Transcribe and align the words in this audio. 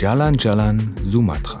Jalan 0.00 0.38
Jalan 0.38 0.96
Sumatra. 1.04 1.60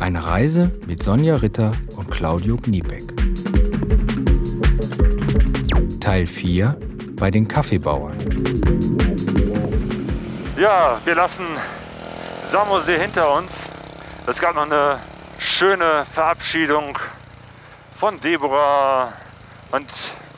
Eine 0.00 0.22
Reise 0.22 0.70
mit 0.86 1.02
Sonja 1.02 1.36
Ritter 1.36 1.72
und 1.96 2.10
Claudio 2.10 2.58
Kniepeck. 2.58 3.04
Teil 5.98 6.26
4 6.26 6.76
bei 7.12 7.30
den 7.30 7.48
Kaffeebauern. 7.48 8.18
Ja, 10.58 11.00
wir 11.02 11.14
lassen 11.14 11.46
Samosee 12.42 12.98
hinter 12.98 13.34
uns. 13.34 13.70
Es 14.26 14.38
gab 14.38 14.54
noch 14.54 14.66
eine 14.66 14.98
schöne 15.38 16.04
Verabschiedung 16.04 16.98
von 17.92 18.20
Deborah 18.20 19.14
und 19.70 19.86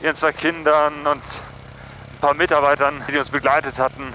ihren 0.01 0.15
zwei 0.15 0.31
Kindern 0.31 0.93
und 1.05 1.21
ein 1.21 2.21
paar 2.21 2.35
Mitarbeitern, 2.35 3.03
die 3.11 3.17
uns 3.17 3.29
begleitet 3.29 3.77
hatten. 3.79 4.13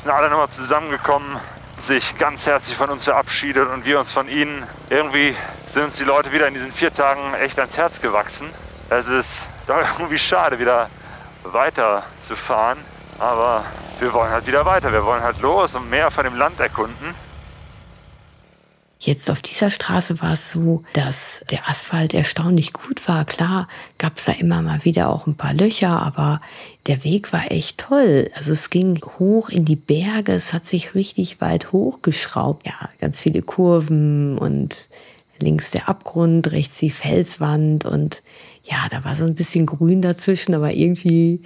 Sind 0.00 0.12
alle 0.12 0.30
nochmal 0.30 0.50
zusammengekommen, 0.50 1.40
sich 1.86 2.16
ganz 2.16 2.46
herzlich 2.46 2.76
von 2.76 2.90
uns 2.90 3.04
verabschiedet 3.04 3.68
und 3.68 3.84
wir 3.84 3.98
uns 3.98 4.12
von 4.12 4.28
ihnen. 4.28 4.66
Irgendwie 4.90 5.34
sind 5.66 5.84
uns 5.84 5.96
die 5.96 6.04
Leute 6.04 6.32
wieder 6.32 6.46
in 6.46 6.54
diesen 6.54 6.72
vier 6.72 6.92
Tagen 6.94 7.34
echt 7.34 7.58
ans 7.58 7.76
Herz 7.76 8.00
gewachsen. 8.00 8.48
Es 8.88 9.08
ist 9.08 9.48
doch 9.66 9.76
irgendwie 9.98 10.18
schade, 10.18 10.58
wieder 10.58 10.88
weiterzufahren. 11.44 12.78
Aber 13.18 13.64
wir 14.00 14.12
wollen 14.12 14.30
halt 14.30 14.46
wieder 14.46 14.64
weiter. 14.64 14.92
Wir 14.92 15.04
wollen 15.04 15.22
halt 15.22 15.40
los 15.40 15.74
und 15.74 15.90
mehr 15.90 16.10
von 16.10 16.24
dem 16.24 16.36
Land 16.36 16.60
erkunden. 16.60 17.14
Jetzt 19.04 19.32
auf 19.32 19.42
dieser 19.42 19.68
Straße 19.68 20.20
war 20.22 20.34
es 20.34 20.52
so, 20.52 20.84
dass 20.92 21.44
der 21.50 21.68
Asphalt 21.68 22.14
erstaunlich 22.14 22.72
gut 22.72 23.08
war. 23.08 23.24
Klar 23.24 23.66
gab 23.98 24.16
es 24.16 24.26
da 24.26 24.32
immer 24.32 24.62
mal 24.62 24.84
wieder 24.84 25.10
auch 25.10 25.26
ein 25.26 25.34
paar 25.34 25.54
Löcher, 25.54 26.00
aber 26.00 26.40
der 26.86 27.02
Weg 27.02 27.32
war 27.32 27.50
echt 27.50 27.78
toll. 27.78 28.30
Also 28.36 28.52
es 28.52 28.70
ging 28.70 29.00
hoch 29.18 29.48
in 29.48 29.64
die 29.64 29.74
Berge, 29.74 30.30
es 30.30 30.52
hat 30.52 30.66
sich 30.66 30.94
richtig 30.94 31.40
weit 31.40 31.72
hochgeschraubt. 31.72 32.64
Ja, 32.64 32.90
ganz 33.00 33.18
viele 33.18 33.42
Kurven 33.42 34.38
und 34.38 34.88
links 35.40 35.72
der 35.72 35.88
Abgrund, 35.88 36.52
rechts 36.52 36.78
die 36.78 36.90
Felswand 36.90 37.84
und 37.84 38.22
ja, 38.62 38.86
da 38.88 39.04
war 39.04 39.16
so 39.16 39.24
ein 39.24 39.34
bisschen 39.34 39.66
Grün 39.66 40.00
dazwischen, 40.00 40.54
aber 40.54 40.76
irgendwie, 40.76 41.42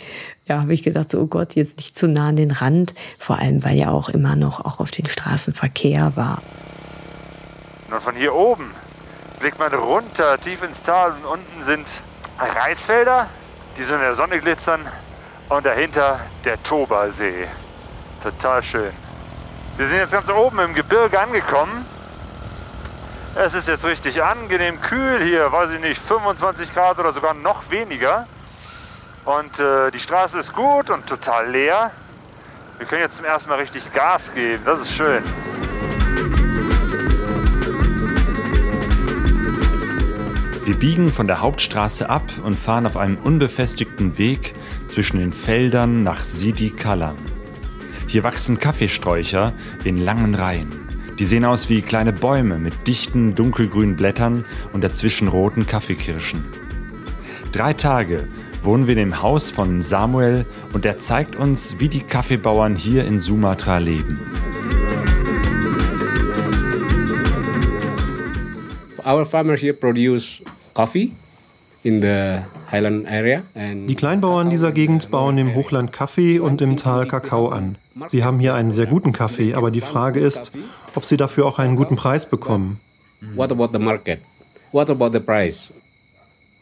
ja, 0.47 0.61
habe 0.61 0.75
ich 0.75 0.83
gedacht, 0.83 1.11
so, 1.11 1.21
oh 1.21 1.27
Gott, 1.27 1.55
jetzt 1.55 1.79
nicht 1.79 1.99
zu 1.99 2.07
nah 2.07 2.29
an 2.29 2.37
den 2.37 2.51
Rand, 2.51 2.95
vor 3.19 3.39
allem 3.39 3.65
weil 3.65 3.79
ja 3.79 3.91
auch 3.91 4.11
immer 4.11 4.37
noch 4.37 4.61
auch 4.61 4.81
auf 4.81 4.91
den 4.91 5.07
Straßen 5.07 5.55
Verkehr 5.55 6.13
war. 6.17 6.43
Und 7.97 8.03
von 8.03 8.15
hier 8.15 8.35
oben 8.35 8.75
blickt 9.41 9.59
man 9.59 9.73
runter, 9.73 10.39
tief 10.39 10.63
ins 10.63 10.83
Tal 10.83 11.13
und 11.13 11.25
unten 11.25 11.63
sind 11.63 12.03
Reisfelder, 12.39 13.27
die 13.79 13.85
so 13.85 13.95
in 13.95 14.03
der 14.03 14.15
Sonne 14.15 14.39
glitzern 14.39 14.87
und 15.49 15.65
dahinter 15.65 16.21
der 16.45 16.63
Tobersee. 16.63 17.49
Total 18.23 18.63
schön. 18.63 18.93
Wir 19.79 19.87
sind 19.87 19.97
jetzt 19.97 20.13
ganz 20.13 20.29
oben 20.29 20.59
im 20.59 20.75
Gebirge 20.75 21.19
angekommen. 21.19 21.87
Es 23.35 23.55
ist 23.55 23.67
jetzt 23.67 23.87
richtig 23.87 24.23
angenehm 24.23 24.79
kühl 24.83 25.23
hier, 25.23 25.51
weiß 25.51 25.71
ich 25.71 25.81
nicht, 25.81 25.99
25 25.99 26.75
Grad 26.75 26.99
oder 26.99 27.13
sogar 27.13 27.33
noch 27.33 27.71
weniger. 27.71 28.27
Und 29.25 29.59
äh, 29.59 29.91
die 29.91 30.01
Straße 30.01 30.39
ist 30.39 30.53
gut 30.53 30.91
und 30.91 31.07
total 31.07 31.49
leer. 31.49 31.93
Wir 32.77 32.87
können 32.87 33.01
jetzt 33.01 33.17
zum 33.17 33.25
ersten 33.25 33.49
Mal 33.49 33.59
richtig 33.59 33.91
Gas 33.95 34.35
geben, 34.35 34.63
das 34.67 34.83
ist 34.83 34.93
schön. 34.93 35.25
Wir 40.67 40.75
biegen 40.75 41.11
von 41.11 41.29
der 41.29 41.43
Hauptstraße 41.43 42.11
ab 42.11 42.25
und 42.43 42.59
fahren 42.59 42.87
auf 42.87 42.97
einem 42.97 43.19
unbefestigten 43.19 44.19
Weg 44.19 44.53
zwischen 44.89 45.21
den 45.21 45.33
Feldern 45.33 46.03
nach 46.03 46.19
Sidi 46.19 46.71
Kalam. 46.71 47.15
Hier 48.09 48.25
wachsen 48.25 48.59
Kaffeesträucher 48.59 49.53
in 49.85 49.97
langen 49.97 50.35
Reihen. 50.35 50.73
Die 51.21 51.25
sehen 51.25 51.45
aus 51.45 51.69
wie 51.69 51.83
kleine 51.83 52.13
Bäume 52.13 52.59
mit 52.59 52.89
dichten 52.89 53.37
dunkelgrünen 53.37 53.95
Blättern 53.95 54.45
und 54.73 54.83
dazwischen 54.83 55.29
roten 55.29 55.69
Kaffeekirschen. 55.69 56.45
Drei 57.53 57.73
Tage 57.73 58.27
wohnen 58.65 58.89
wir 58.89 58.95
in 58.95 59.11
dem 59.11 59.23
Haus 59.23 59.53
von 59.53 59.83
Samuel 59.83 60.47
und 60.73 60.85
er 60.85 60.99
zeigt 60.99 61.37
uns, 61.37 61.77
wie 61.79 61.89
die 61.89 62.01
Kaffeebauern 62.01 62.75
hier 62.75 63.05
in 63.05 63.21
Sumatra 63.21 63.79
leben. 63.79 64.19
Our 69.07 69.25
farmers 69.25 69.61
here 69.61 69.73
produce 69.73 70.43
coffee 70.77 71.13
in 71.83 72.03
the 72.03 72.43
highland 72.71 73.07
area. 73.09 73.43
Die 73.55 73.95
Kleinbauern 73.95 74.51
dieser 74.51 74.73
Gegend 74.73 75.11
bauen 75.11 75.39
im 75.39 75.55
Hochland 75.55 75.91
Kaffee 75.91 76.39
und 76.39 76.61
im 76.61 76.77
Tal 76.77 77.07
Kakao 77.07 77.49
an. 77.49 77.77
Sie 78.11 78.23
haben 78.23 78.41
hier 78.41 78.55
einen 78.55 78.73
sehr 78.73 78.87
guten 78.87 79.13
Kaffee, 79.13 79.55
aber 79.55 79.71
die 79.71 79.81
Frage 79.81 80.21
ist, 80.21 80.53
ob 80.95 81.07
sie 81.07 81.17
dafür 81.17 81.47
auch 81.47 81.59
einen 81.59 81.77
guten 81.77 81.97
Preis 81.97 82.29
bekommen. 82.29 82.79
What 83.35 83.51
about 83.53 83.71
the 83.73 83.79
market? 83.79 84.21
What 84.73 84.91
about 84.91 85.13
the 85.13 85.21
price? 85.21 85.73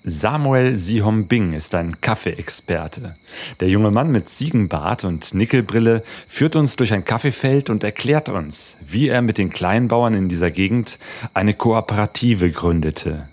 Samuel 0.05 0.77
Sihom-Bing 0.77 1.55
ist 1.55 1.75
ein 1.75 2.01
Kaffeeexperte. 2.01 3.17
Der 3.59 3.69
junge 3.69 3.91
Mann 3.91 4.13
mit 4.13 4.29
Ziegenbart 4.29 5.03
und 5.05 5.35
Nickelbrille 5.35 6.05
führt 6.27 6.55
uns 6.55 6.77
durch 6.77 6.93
ein 6.93 7.05
Kaffeefeld 7.05 7.71
und 7.71 7.83
erklärt 7.83 8.29
uns, 8.29 8.77
wie 8.87 9.09
er 9.09 9.23
mit 9.23 9.39
den 9.39 9.51
Kleinbauern 9.51 10.15
in 10.15 10.29
dieser 10.29 10.51
Gegend 10.51 10.99
eine 11.33 11.55
Kooperative 11.55 12.51
gründete. 12.51 13.29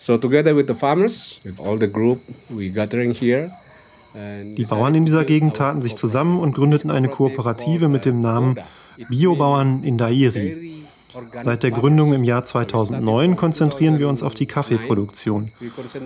So 0.00 0.16
together 0.16 0.56
with 0.56 0.66
the 0.66 0.72
farmers, 0.72 1.38
with 1.44 1.60
all 1.60 1.78
the 1.78 1.86
group 1.86 2.20
we 2.48 2.70
gathering 2.70 3.12
here, 3.12 3.50
Die 4.14 4.64
Bauern 4.64 4.94
in 4.94 5.04
dieser 5.04 5.26
Gegend 5.26 5.58
taten 5.58 5.82
sich 5.82 5.94
zusammen 5.94 6.40
und 6.40 6.54
gründeten 6.54 6.90
eine 6.90 7.08
Kooperative 7.08 7.88
mit 7.88 8.06
dem 8.06 8.22
Namen 8.22 8.56
Biobauern 9.10 9.84
in 9.84 9.98
Dairi. 9.98 10.86
Seit 11.42 11.62
der 11.64 11.70
Gründung 11.70 12.14
im 12.14 12.24
Jahr 12.24 12.46
2009 12.46 13.36
konzentrieren 13.36 13.98
wir 13.98 14.08
uns 14.08 14.22
auf 14.22 14.34
die 14.34 14.46
Kaffeeproduktion. 14.46 15.52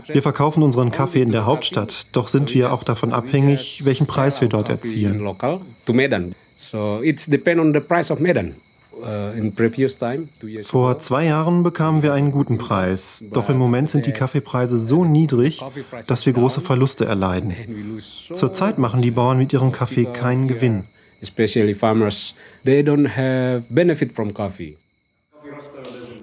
Wir 0.09 0.23
verkaufen 0.23 0.65
unseren 0.65 0.91
Kaffee 0.91 1.23
in 1.23 1.31
der 1.31 1.47
Hauptstadt, 1.47 2.09
doch 2.11 2.27
sind 2.27 2.53
wir 2.53 2.73
auch 2.73 2.83
davon 2.83 3.13
abhängig, 3.13 3.85
welchen 3.85 4.09
Preis 4.09 4.41
wir 4.41 4.49
dort 4.49 4.71
erzielen. 4.71 5.25
So 6.57 7.01
it's 7.01 7.27
depend 7.27 7.61
on 7.61 7.73
the 7.73 7.81
price 7.81 8.11
of 8.11 8.19
Medan. 8.19 8.57
Vor 10.63 10.99
zwei 11.01 11.25
Jahren 11.27 11.63
bekamen 11.63 12.03
wir 12.03 12.13
einen 12.13 12.31
guten 12.31 12.59
Preis, 12.59 13.25
doch 13.33 13.49
im 13.49 13.59
Moment 13.59 13.91
sind 13.91 14.07
die 14.07 14.13
Kaffeepreise 14.13 14.79
so 14.79 15.05
niedrig, 15.05 15.63
dass 16.07 16.27
wir 16.27 16.33
große 16.33 16.61
Verluste 16.61 17.05
erleiden. 17.05 17.55
Zurzeit 18.33 18.79
machen 18.79 19.03
die 19.03 19.11
Bauern 19.11 19.39
mit 19.39 19.53
ihrem 19.53 19.73
Kaffee 19.73 20.05
keinen 20.07 20.49
Gewinn. 20.49 20.85
Especially 21.21 21.75
farmers, 21.75 22.35
they 22.65 22.83
don't 22.83 23.09
have 23.09 23.65
benefit 23.71 24.13
from 24.13 24.35
coffee. 24.35 24.77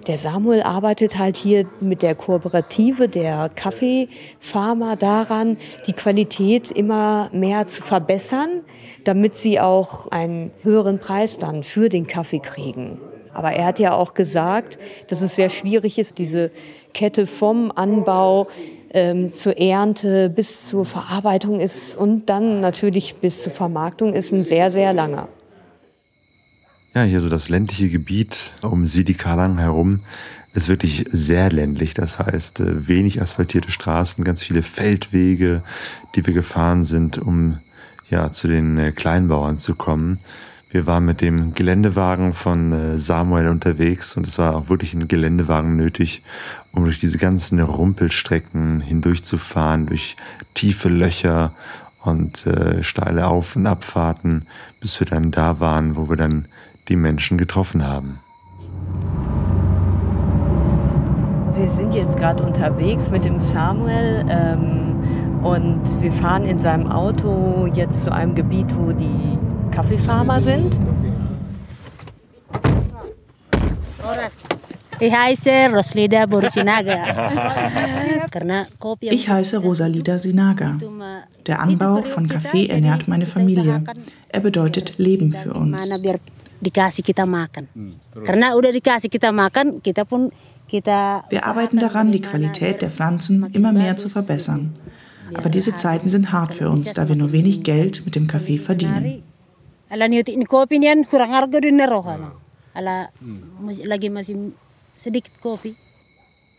Der 0.07 0.17
Samuel 0.17 0.63
arbeitet 0.63 1.19
halt 1.19 1.37
hier 1.37 1.67
mit 1.79 2.01
der 2.01 2.15
Kooperative 2.15 3.07
der 3.07 3.49
Kaffeefarmer 3.53 4.95
daran, 4.95 5.57
die 5.85 5.93
Qualität 5.93 6.71
immer 6.71 7.29
mehr 7.31 7.67
zu 7.67 7.83
verbessern, 7.83 8.61
damit 9.03 9.37
sie 9.37 9.59
auch 9.59 10.07
einen 10.07 10.51
höheren 10.63 10.97
Preis 10.97 11.37
dann 11.37 11.63
für 11.63 11.89
den 11.89 12.07
Kaffee 12.07 12.39
kriegen. 12.39 12.99
Aber 13.33 13.51
er 13.51 13.65
hat 13.65 13.79
ja 13.79 13.93
auch 13.93 14.13
gesagt, 14.13 14.79
dass 15.07 15.21
es 15.21 15.35
sehr 15.35 15.49
schwierig 15.49 15.99
ist, 15.99 16.17
diese 16.17 16.51
Kette 16.93 17.27
vom 17.27 17.71
Anbau 17.73 18.47
ähm, 18.93 19.31
zur 19.31 19.57
Ernte 19.57 20.29
bis 20.29 20.67
zur 20.67 20.85
Verarbeitung 20.85 21.59
ist 21.59 21.95
und 21.95 22.25
dann 22.25 22.59
natürlich 22.59 23.15
bis 23.15 23.43
zur 23.43 23.53
Vermarktung 23.53 24.13
ist 24.13 24.31
ein 24.31 24.41
sehr, 24.41 24.71
sehr 24.71 24.93
langer. 24.93 25.29
Ja, 26.93 27.03
hier 27.03 27.21
so 27.21 27.29
das 27.29 27.47
ländliche 27.47 27.87
Gebiet 27.87 28.51
um 28.61 28.85
Sidi 28.85 29.13
Kalang 29.13 29.57
herum 29.59 30.01
ist 30.53 30.67
wirklich 30.67 31.05
sehr 31.09 31.49
ländlich. 31.49 31.93
Das 31.93 32.19
heißt, 32.19 32.59
äh, 32.59 32.89
wenig 32.89 33.21
asphaltierte 33.21 33.71
Straßen, 33.71 34.25
ganz 34.25 34.43
viele 34.43 34.61
Feldwege, 34.61 35.63
die 36.15 36.27
wir 36.27 36.33
gefahren 36.33 36.83
sind, 36.83 37.17
um 37.17 37.59
ja 38.09 38.33
zu 38.33 38.49
den 38.49 38.77
äh, 38.77 38.91
Kleinbauern 38.91 39.57
zu 39.57 39.75
kommen. 39.75 40.19
Wir 40.69 40.85
waren 40.85 41.05
mit 41.05 41.21
dem 41.21 41.53
Geländewagen 41.53 42.33
von 42.33 42.73
äh, 42.73 42.97
Samuel 42.97 43.47
unterwegs 43.47 44.17
und 44.17 44.27
es 44.27 44.37
war 44.37 44.53
auch 44.53 44.67
wirklich 44.67 44.93
ein 44.93 45.07
Geländewagen 45.07 45.77
nötig, 45.77 46.21
um 46.73 46.83
durch 46.83 46.99
diese 46.99 47.17
ganzen 47.17 47.61
Rumpelstrecken 47.61 48.81
hindurchzufahren, 48.81 49.85
durch 49.85 50.17
tiefe 50.55 50.89
Löcher 50.89 51.53
und 52.03 52.45
äh, 52.47 52.83
steile 52.83 53.27
Auf- 53.27 53.55
und 53.55 53.65
Abfahrten, 53.65 54.45
bis 54.81 54.99
wir 54.99 55.07
dann 55.07 55.31
da 55.31 55.61
waren, 55.61 55.95
wo 55.95 56.09
wir 56.09 56.17
dann 56.17 56.49
die 56.91 56.97
Menschen 56.97 57.37
getroffen 57.37 57.87
haben. 57.87 58.19
Wir 61.55 61.69
sind 61.69 61.93
jetzt 61.93 62.17
gerade 62.17 62.43
unterwegs 62.43 63.09
mit 63.09 63.23
dem 63.23 63.39
Samuel 63.39 64.25
ähm, 64.29 65.41
und 65.41 65.81
wir 66.01 66.11
fahren 66.11 66.43
in 66.43 66.59
seinem 66.59 66.91
Auto 66.91 67.67
jetzt 67.73 68.03
zu 68.03 68.11
einem 68.11 68.35
Gebiet, 68.35 68.67
wo 68.77 68.91
die 68.91 69.37
Kaffeefarmer 69.71 70.41
sind. 70.41 70.77
Ich 74.99 75.13
heiße 75.13 76.27
Borsinaga. 76.27 76.93
Ich 79.01 79.29
heiße 79.29 79.57
Rosalida 79.57 80.17
Sinaga. 80.17 80.77
Der 81.47 81.61
Anbau 81.61 82.03
von 82.03 82.27
Kaffee 82.27 82.67
ernährt 82.67 83.07
meine 83.07 83.25
Familie. 83.25 83.83
Er 84.29 84.39
bedeutet 84.41 84.97
Leben 84.97 85.31
für 85.31 85.53
uns. 85.53 85.89
Dikasih 86.61 87.03
kita 87.03 87.25
makan. 87.25 87.67
Karena 88.23 88.53
udah 88.55 88.71
dikasih 88.71 89.09
kita 89.09 89.33
makan, 89.33 89.81
kita 89.81 90.05
pun 90.05 90.31
kita 90.69 91.25
Wir 91.29 91.43
arbeiten 91.43 91.79
daran, 91.79 92.11
die 92.11 92.21
Qualität 92.21 92.81
der 92.81 92.89
Pflanzen 92.91 93.49
immer 93.51 93.73
mehr 93.73 93.97
zu 93.97 94.07
verbessern. 94.09 94.77
Aber 95.33 95.49
diese 95.49 95.73
Zeiten 95.75 96.09
sind 96.09 96.31
hart 96.31 96.53
für 96.53 96.69
uns, 96.69 96.93
da 96.93 97.07
wir 97.07 97.15
nur 97.15 97.31
wenig 97.31 97.63
Geld 97.63 98.03
mit 98.05 98.15
dem 98.15 98.27
Kaffee 98.27 98.59
verdienen. 98.59 99.23
Ala 99.89 100.07
niuti 100.07 100.35
ni 100.37 100.45
kopi 100.45 100.79
niyan 100.79 101.03
kurang 101.09 101.31
harga 101.35 101.59
din 101.59 101.75
na 101.75 101.85
roh 101.85 102.05
ano. 102.07 102.31
Ala 102.73 103.09
mas- 103.59 103.83
lagi 103.83 104.09
masih 104.09 104.55
sedikit 104.95 105.35
kopi. 105.43 105.75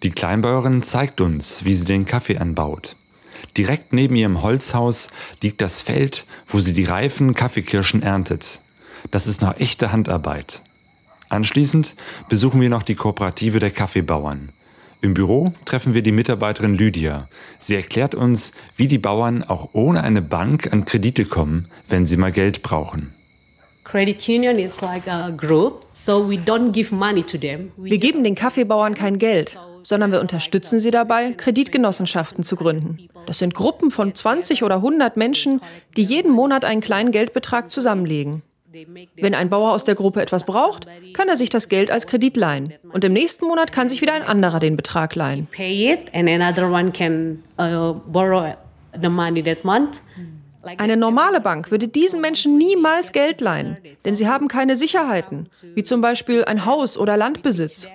Die 0.02 0.10
Kleinbäuerin 0.10 0.82
zeigt 0.82 1.20
uns, 1.20 1.64
wie 1.64 1.74
sie 1.74 1.86
den 1.86 2.04
Kaffee 2.04 2.36
anbaut. 2.36 2.96
Direkt 3.56 3.92
neben 3.92 4.16
ihrem 4.16 4.42
Holzhaus 4.42 5.08
liegt 5.42 5.60
das 5.60 5.80
Feld, 5.80 6.24
wo 6.48 6.58
sie 6.58 6.72
die 6.72 6.84
reifen 6.84 7.34
Kaffeekirschen 7.34 8.02
erntet. 8.02 8.60
Das 9.10 9.26
ist 9.26 9.42
noch 9.42 9.58
echte 9.58 9.92
Handarbeit. 9.92 10.62
Anschließend 11.28 11.94
besuchen 12.28 12.60
wir 12.60 12.68
noch 12.68 12.82
die 12.82 12.94
Kooperative 12.94 13.58
der 13.58 13.70
Kaffeebauern. 13.70 14.52
Im 15.00 15.14
Büro 15.14 15.52
treffen 15.64 15.94
wir 15.94 16.02
die 16.02 16.12
Mitarbeiterin 16.12 16.76
Lydia. 16.76 17.26
Sie 17.58 17.74
erklärt 17.74 18.14
uns, 18.14 18.52
wie 18.76 18.86
die 18.86 18.98
Bauern 18.98 19.42
auch 19.42 19.70
ohne 19.72 20.04
eine 20.04 20.22
Bank 20.22 20.72
an 20.72 20.84
Kredite 20.84 21.24
kommen, 21.24 21.68
wenn 21.88 22.06
sie 22.06 22.16
mal 22.16 22.30
Geld 22.30 22.62
brauchen. 22.62 23.12
Credit 23.82 24.28
union 24.28 24.58
is 24.58 24.80
like 24.80 25.08
a 25.08 25.30
group, 25.30 25.86
so 25.92 26.30
we 26.30 26.36
don't 26.36 26.70
give 26.70 26.94
money 26.94 27.22
to 27.24 27.36
them. 27.36 27.72
We 27.76 27.90
Wir 27.90 27.98
geben 27.98 28.22
den 28.22 28.36
Kaffeebauern 28.36 28.94
kein 28.94 29.18
Geld, 29.18 29.58
sondern 29.82 30.12
wir 30.12 30.20
unterstützen 30.20 30.78
sie 30.78 30.92
dabei, 30.92 31.32
Kreditgenossenschaften 31.32 32.44
zu 32.44 32.54
gründen. 32.54 33.08
Das 33.26 33.38
sind 33.38 33.54
Gruppen 33.54 33.90
von 33.90 34.14
20 34.14 34.62
oder 34.62 34.76
100 34.76 35.16
Menschen, 35.16 35.60
die 35.96 36.02
jeden 36.04 36.30
Monat 36.30 36.64
einen 36.64 36.80
kleinen 36.80 37.10
Geldbetrag 37.10 37.70
zusammenlegen. 37.70 38.42
Wenn 39.16 39.34
ein 39.34 39.50
Bauer 39.50 39.72
aus 39.72 39.84
der 39.84 39.94
Gruppe 39.94 40.22
etwas 40.22 40.44
braucht, 40.44 40.86
kann 41.14 41.28
er 41.28 41.36
sich 41.36 41.50
das 41.50 41.68
Geld 41.68 41.90
als 41.90 42.06
Kredit 42.06 42.36
leihen. 42.36 42.72
Und 42.92 43.04
im 43.04 43.12
nächsten 43.12 43.46
Monat 43.46 43.72
kann 43.72 43.88
sich 43.88 44.00
wieder 44.00 44.14
ein 44.14 44.22
anderer 44.22 44.60
den 44.60 44.76
Betrag 44.76 45.14
leihen. 45.14 45.48
uh. 50.18 50.68
Eine 50.78 50.96
normale 50.96 51.40
Bank 51.40 51.70
würde 51.70 51.88
diesen 51.88 52.20
Menschen 52.20 52.56
niemals 52.56 53.12
Geld 53.12 53.40
leihen, 53.40 53.78
denn 54.04 54.14
sie 54.14 54.28
haben 54.28 54.46
keine 54.46 54.76
Sicherheiten, 54.76 55.48
wie 55.74 55.82
zum 55.82 56.00
Beispiel 56.00 56.44
ein 56.44 56.64
Haus 56.64 56.96
oder 56.96 57.16
Landbesitz. 57.16 57.88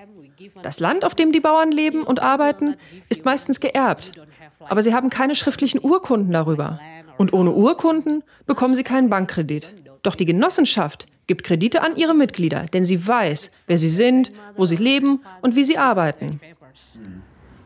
Das 0.63 0.79
Land, 0.79 1.05
auf 1.05 1.15
dem 1.15 1.31
die 1.31 1.39
Bauern 1.39 1.71
leben 1.71 2.03
und 2.03 2.19
arbeiten, 2.19 2.75
ist 3.09 3.25
meistens 3.25 3.59
geerbt, 3.59 4.11
aber 4.59 4.81
sie 4.81 4.93
haben 4.93 5.09
keine 5.09 5.35
schriftlichen 5.35 5.79
Urkunden 5.81 6.33
darüber. 6.33 6.79
Und 7.17 7.33
ohne 7.33 7.51
Urkunden 7.51 8.23
bekommen 8.45 8.75
sie 8.75 8.83
keinen 8.83 9.09
Bankkredit. 9.09 9.73
Doch 10.07 10.15
die 10.15 10.23
Genossenschaft 10.23 11.05
gibt 11.27 11.43
Kredite 11.43 11.81
an 11.81 11.97
ihre 11.97 12.13
Mitglieder, 12.13 12.67
denn 12.71 12.85
sie 12.85 13.05
weiß, 13.05 13.51
wer 13.65 13.77
sie 13.77 13.89
sind, 13.89 14.31
wo 14.55 14.65
sie 14.65 14.77
leben 14.77 15.19
und 15.41 15.57
wie 15.57 15.65
sie 15.65 15.77
arbeiten. 15.77 16.39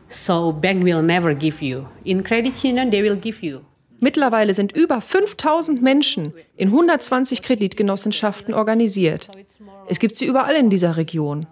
So 0.08 0.52
bank 0.52 0.82
will 0.82 1.02
never 1.02 1.36
give 1.36 1.64
you. 1.64 1.84
In 2.02 2.24
credit 2.24 2.64
union, 2.64 2.90
they 2.90 3.00
will 3.00 3.14
give 3.14 3.46
you. 3.46 3.60
Mittlerweile 4.00 4.54
sind 4.54 4.72
über 4.72 5.00
5000 5.00 5.82
Menschen 5.82 6.32
in 6.56 6.70
120 6.70 7.42
Kreditgenossenschaften 7.42 8.54
organisiert. 8.54 9.28
Es 9.86 10.00
gibt 10.00 10.16
sie 10.16 10.26
überall 10.26 10.56
in 10.56 10.68
dieser 10.68 10.96
Region. 10.96 11.46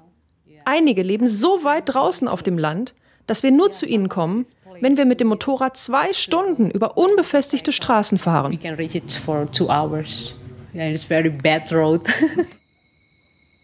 Einige 0.64 1.04
leben 1.04 1.28
so 1.28 1.62
weit 1.62 1.84
draußen 1.94 2.26
auf 2.26 2.42
dem 2.42 2.58
Land, 2.58 2.96
dass 3.28 3.44
wir 3.44 3.52
nur 3.52 3.70
zu 3.70 3.86
ihnen 3.86 4.08
kommen, 4.08 4.44
wenn 4.80 4.96
wir 4.96 5.04
mit 5.04 5.20
dem 5.20 5.28
Motorrad 5.28 5.76
zwei 5.76 6.12
Stunden 6.12 6.68
über 6.68 6.96
unbefestigte 6.96 7.70
Straßen 7.70 8.18
fahren. 8.18 8.58
And 10.72 10.94
it's 10.94 11.04
very 11.04 11.30
bad 11.30 11.70
road. 11.72 12.02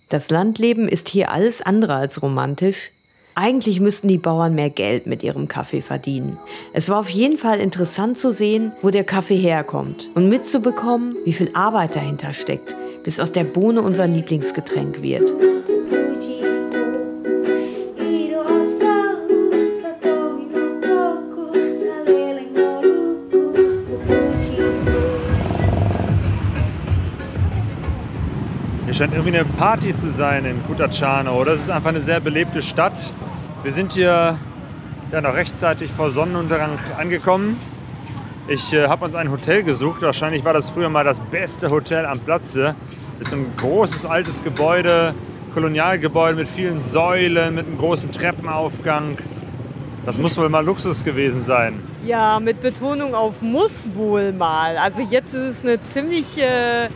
Das 0.09 0.31
Landleben 0.31 0.89
ist 0.89 1.09
hier 1.09 1.33
alles 1.33 1.63
andere 1.63 1.95
als 1.95 2.23
romantisch. 2.23 2.93
Eigentlich 3.35 3.81
müssten 3.81 4.07
die 4.07 4.19
Bauern 4.19 4.55
mehr 4.55 4.71
Geld 4.71 5.09
mit 5.09 5.25
ihrem 5.25 5.49
Kaffee 5.49 5.83
verdienen. 5.83 6.39
Es 6.73 6.89
war 6.89 7.01
auf 7.01 7.09
jeden 7.09 7.37
Fall 7.37 7.59
interessant 7.59 8.17
zu 8.17 8.33
sehen, 8.33 8.73
wo 8.83 8.91
der 8.91 9.03
Kaffee 9.03 9.37
herkommt 9.37 10.09
und 10.15 10.29
mitzubekommen, 10.29 11.17
wie 11.25 11.33
viel 11.33 11.51
Arbeit 11.55 11.97
dahinter 11.97 12.33
steckt, 12.35 12.77
bis 13.03 13.19
aus 13.19 13.33
der 13.33 13.45
Bohne 13.45 13.83
unser 13.83 14.07
Lieblingsgetränk 14.07 15.03
wird. 15.03 15.35
Hier 28.97 29.05
scheint 29.05 29.15
irgendwie 29.15 29.37
eine 29.37 29.45
Party 29.45 29.95
zu 29.95 30.11
sein 30.11 30.47
in 30.47 30.65
Kutachano. 30.65 31.45
Das 31.45 31.57
ist 31.61 31.69
einfach 31.69 31.91
eine 31.91 32.01
sehr 32.01 32.19
belebte 32.19 32.63
Stadt. 32.63 33.13
Wir 33.63 33.71
sind 33.71 33.93
hier 33.93 34.39
ja, 35.13 35.21
noch 35.21 35.35
rechtzeitig 35.35 35.91
vor 35.93 36.11
Sonnenuntergang 36.11 36.79
angekommen. 36.97 37.61
Ich 38.49 38.73
äh, 38.73 38.89
habe 38.89 39.05
uns 39.05 39.15
ein 39.15 39.31
Hotel 39.31 39.65
gesucht. 39.65 40.01
Wahrscheinlich 40.01 40.47
war 40.47 40.55
das 40.55 40.71
früher 40.71 40.89
mal 40.89 41.05
das 41.05 41.21
beste 41.21 41.69
Hotel 41.69 42.07
am 42.07 42.21
Platze. 42.21 42.75
Ist 43.21 43.35
ein 43.35 43.45
großes 43.59 44.07
altes 44.07 44.43
Gebäude, 44.43 45.15
Kolonialgebäude 45.53 46.35
mit 46.37 46.49
vielen 46.49 46.81
Säulen, 46.81 47.55
mit 47.55 47.67
einem 47.67 47.77
großen 47.77 48.11
Treppenaufgang. 48.11 49.19
Das 50.07 50.17
muss 50.17 50.39
wohl 50.39 50.49
mal 50.49 50.65
Luxus 50.65 51.05
gewesen 51.05 51.43
sein. 51.43 51.83
Ja, 52.03 52.41
mit 52.41 52.63
Betonung 52.63 53.15
auf 53.15 53.43
muss 53.43 53.91
wohl 53.93 54.33
mal. 54.33 54.79
Also 54.79 55.03
jetzt 55.03 55.35
ist 55.35 55.59
es 55.59 55.63
eine 55.63 55.83
ziemlich 55.83 56.39
äh, 56.39 56.89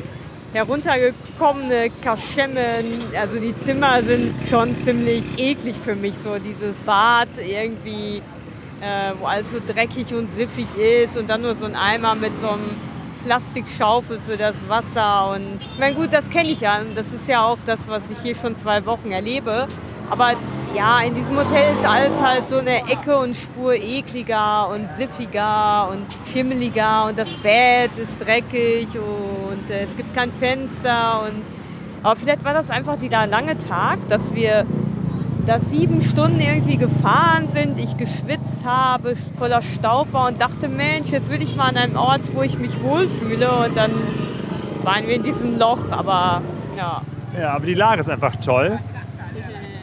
heruntergekommene 0.53 1.91
Kaschemme. 2.03 2.85
Also 3.19 3.39
die 3.39 3.57
Zimmer 3.57 4.03
sind 4.03 4.35
schon 4.49 4.77
ziemlich 4.81 5.25
eklig 5.39 5.77
für 5.83 5.95
mich. 5.95 6.15
So 6.23 6.37
dieses 6.39 6.85
Bad 6.85 7.29
irgendwie, 7.39 8.19
äh, 8.81 9.13
wo 9.21 9.27
alles 9.27 9.51
so 9.51 9.59
dreckig 9.65 10.13
und 10.15 10.33
siffig 10.33 10.69
ist 10.77 11.17
und 11.17 11.29
dann 11.31 11.43
nur 11.43 11.55
so 11.55 11.65
ein 11.65 11.77
Eimer 11.77 12.15
mit 12.15 12.39
so 12.41 12.49
einem 12.49 12.77
Plastikschaufel 13.25 14.21
für 14.27 14.37
das 14.37 14.69
Wasser. 14.69 15.31
Und 15.35 15.61
ich 15.73 15.79
meine, 15.79 15.95
gut, 15.95 16.13
das 16.13 16.29
kenne 16.31 16.51
ich 16.51 16.61
ja. 16.61 16.81
Das 16.95 17.13
ist 17.13 17.29
ja 17.29 17.45
auch 17.45 17.59
das, 17.67 17.89
was 17.89 18.11
ich 18.11 18.19
hier 18.23 18.35
schon 18.35 18.57
zwei 18.57 18.85
Wochen 18.87 19.13
erlebe. 19.13 19.69
Aber 20.11 20.33
ja, 20.75 21.01
in 21.01 21.15
diesem 21.15 21.37
Hotel 21.37 21.73
ist 21.75 21.87
alles 21.87 22.21
halt 22.21 22.49
so 22.49 22.59
eine 22.59 22.79
Ecke 22.89 23.17
und 23.17 23.37
Spur 23.37 23.75
ekliger 23.75 24.69
und 24.69 24.93
siffiger 24.93 25.89
und 25.91 26.07
schimmeliger 26.31 27.07
und 27.07 27.19
das 27.19 27.33
Bett 27.35 27.97
ist 27.97 28.21
dreckig 28.21 28.89
und 28.95 29.40
es 29.75 29.97
gibt 29.97 30.15
kein 30.15 30.33
Fenster 30.33 31.23
und 31.27 31.43
aber 32.03 32.17
vielleicht 32.17 32.45
war 32.45 32.55
das 32.55 32.71
einfach 32.71 32.97
dieser 32.97 33.27
lange 33.27 33.59
Tag, 33.59 33.99
dass 34.09 34.35
wir 34.35 34.65
da 35.47 35.59
sieben 35.59 36.01
Stunden 36.01 36.41
irgendwie 36.41 36.77
gefahren 36.77 37.49
sind, 37.51 37.79
ich 37.79 37.97
geschwitzt 37.97 38.61
habe, 38.65 39.15
voller 39.39 39.63
Staub 39.63 40.13
war 40.13 40.29
und 40.29 40.41
dachte, 40.41 40.69
Mensch, 40.69 41.11
jetzt 41.11 41.31
will 41.31 41.43
ich 41.43 41.57
mal 41.57 41.69
an 41.69 41.77
einem 41.77 41.97
Ort, 41.97 42.21
wo 42.33 42.43
ich 42.43 42.59
mich 42.59 42.83
wohlfühle. 42.83 43.51
Und 43.67 43.77
dann 43.77 43.91
waren 44.83 45.07
wir 45.07 45.17
in 45.17 45.23
diesem 45.23 45.59
Loch, 45.59 45.91
aber 45.91 46.43
ja. 46.77 47.03
Ja, 47.39 47.51
aber 47.55 47.67
die 47.67 47.75
Lage 47.75 48.01
ist 48.01 48.09
einfach 48.09 48.37
toll, 48.37 48.79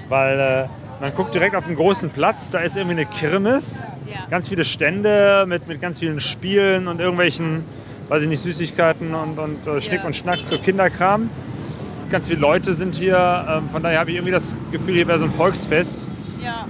weil 0.10 0.40
äh, 0.40 0.66
man 1.00 1.14
guckt 1.14 1.34
direkt 1.34 1.56
auf 1.56 1.66
einen 1.66 1.76
großen 1.76 2.10
Platz, 2.10 2.50
da 2.50 2.60
ist 2.60 2.76
irgendwie 2.76 2.98
eine 2.98 3.06
Kirmes, 3.06 3.88
ganz 4.30 4.48
viele 4.48 4.66
Stände 4.66 5.46
mit, 5.48 5.68
mit 5.68 5.80
ganz 5.80 6.00
vielen 6.00 6.20
Spielen 6.20 6.88
und 6.88 7.00
irgendwelchen, 7.00 7.64
weiß 8.10 8.24
ich 8.24 8.30
nicht, 8.30 8.42
Süßigkeiten 8.42 9.14
und, 9.14 9.38
und 9.38 9.68
äh, 9.68 9.82
Schnick 9.82 10.04
und 10.04 10.16
Schnack 10.16 10.40
so 10.44 10.58
Kinderkram. 10.58 11.30
Ganz 12.10 12.28
viele 12.28 12.40
Leute 12.40 12.74
sind 12.74 12.96
hier, 12.96 13.46
ähm, 13.50 13.70
von 13.70 13.84
daher 13.84 14.00
habe 14.00 14.12
ich 14.12 14.16
irgendwie 14.16 14.32
das 14.32 14.56
Gefühl, 14.72 14.96
hier 14.96 15.08
wäre 15.08 15.20
so 15.20 15.26
ein 15.26 15.32
Volksfest. 15.32 16.08
Ja. 16.44 16.66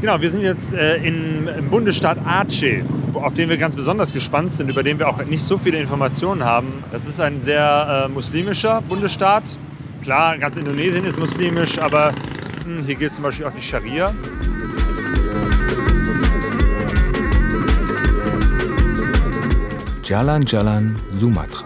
Genau, 0.00 0.20
wir 0.20 0.30
sind 0.30 0.42
jetzt 0.42 0.72
äh, 0.72 0.96
in, 0.96 1.46
im 1.46 1.70
Bundesstaat 1.70 2.18
Aceh, 2.24 2.82
auf 3.14 3.34
den 3.34 3.48
wir 3.48 3.56
ganz 3.56 3.76
besonders 3.76 4.12
gespannt 4.12 4.52
sind, 4.52 4.68
über 4.68 4.82
den 4.82 4.98
wir 4.98 5.08
auch 5.08 5.22
nicht 5.24 5.44
so 5.44 5.58
viele 5.58 5.78
Informationen 5.78 6.44
haben. 6.44 6.82
Das 6.90 7.06
ist 7.06 7.20
ein 7.20 7.42
sehr 7.42 8.06
äh, 8.06 8.08
muslimischer 8.08 8.80
Bundesstaat. 8.82 9.44
Klar, 10.02 10.38
ganz 10.38 10.56
Indonesien 10.56 11.04
ist 11.04 11.18
muslimisch, 11.18 11.78
aber 11.78 12.12
hm, 12.64 12.84
hier 12.86 12.96
gilt 12.96 13.14
zum 13.14 13.22
Beispiel 13.22 13.46
auch 13.46 13.52
die 13.52 13.62
Scharia. 13.62 14.12
Jalan 20.12 20.44
Jalan 20.44 21.00
Sumatra. 21.14 21.64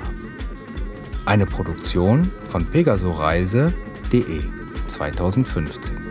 Eine 1.25 1.47
Produktion 1.47 2.31
von 2.49 2.65
pegasoreise.de 2.65 4.45
2015. 4.87 6.06